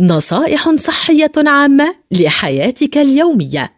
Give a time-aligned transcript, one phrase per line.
[0.00, 3.72] نصائح صحية عامة لحياتك اليومية.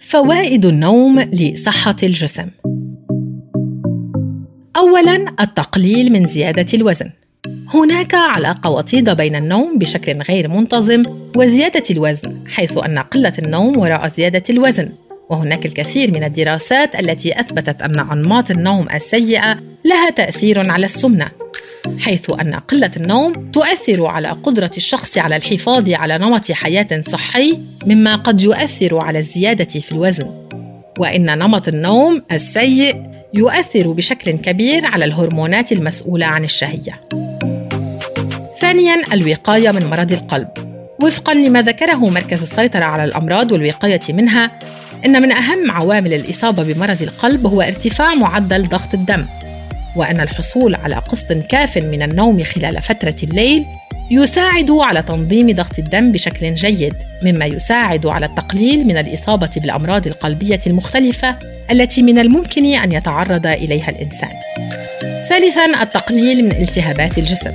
[0.00, 2.46] فوائد النوم لصحة الجسم.
[4.76, 7.10] أولاً التقليل من زيادة الوزن.
[7.74, 11.02] هناك علاقة وطيدة بين النوم بشكل غير منتظم
[11.36, 14.88] وزيادة الوزن حيث أن قلة النوم وراء زيادة الوزن.
[15.30, 21.28] وهناك الكثير من الدراسات التي أثبتت أن أنماط النوم السيئة لها تأثير على السمنة
[21.98, 28.16] حيث أن قلة النوم تؤثر على قدرة الشخص على الحفاظ على نمط حياة صحي مما
[28.16, 30.46] قد يؤثر على الزيادة في الوزن.
[30.98, 33.02] وإن نمط النوم السيء
[33.34, 37.00] يؤثر بشكل كبير على الهرمونات المسؤولة عن الشهية.
[38.60, 40.48] ثانيا الوقاية من مرض القلب.
[41.02, 44.58] وفقا لما ذكره مركز السيطرة على الأمراض والوقاية منها
[45.06, 49.26] إن من أهم عوامل الإصابة بمرض القلب هو ارتفاع معدل ضغط الدم
[49.96, 53.64] وأن الحصول على قسط كاف من النوم خلال فترة الليل
[54.10, 56.94] يساعد على تنظيم ضغط الدم بشكل جيد
[57.24, 61.36] مما يساعد على التقليل من الإصابة بالأمراض القلبية المختلفة
[61.70, 64.30] التي من الممكن أن يتعرض إليها الإنسان.
[65.28, 67.52] ثالثا التقليل من التهابات الجسم.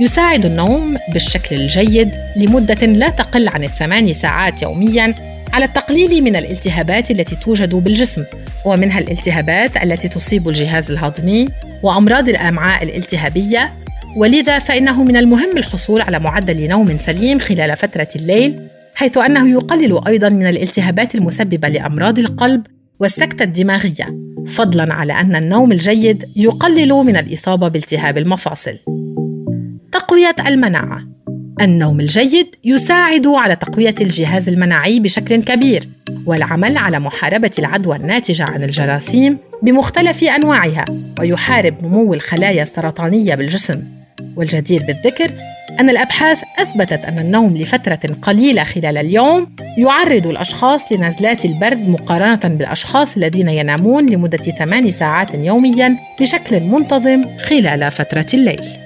[0.00, 5.14] يساعد النوم بالشكل الجيد لمدة لا تقل عن الثمان ساعات يوميا
[5.56, 8.24] على التقليل من الالتهابات التي توجد بالجسم
[8.64, 11.48] ومنها الالتهابات التي تصيب الجهاز الهضمي
[11.82, 13.72] وأمراض الأمعاء الالتهابية.
[14.16, 18.60] ولذا فإنه من المهم الحصول على معدل نوم سليم خلال فترة الليل
[18.94, 22.66] حيث أنه يقلل أيضا من الالتهابات المسببة لأمراض القلب
[23.00, 28.78] والسكتة الدماغية فضلا على أن النوم الجيد يقلل من الإصابة بالتهاب المفاصل.
[29.92, 31.16] تقوية المناعة.
[31.60, 35.88] النوم الجيد يساعد على تقوية الجهاز المناعي بشكل كبير
[36.26, 40.84] والعمل على محاربة العدوى الناتجة عن الجراثيم بمختلف أنواعها
[41.20, 43.82] ويحارب نمو الخلايا السرطانية بالجسم
[44.36, 45.32] والجدير بالذكر
[45.80, 53.16] أن الأبحاث أثبتت أن النوم لفترة قليلة خلال اليوم يعرض الأشخاص لنزلات البرد مقارنة بالأشخاص
[53.16, 58.85] الذين ينامون لمدة ثمان ساعات يوميا بشكل منتظم خلال فترة الليل.